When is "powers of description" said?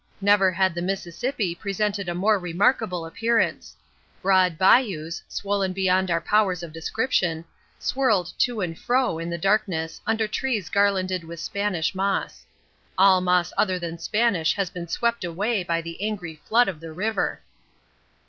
6.19-7.45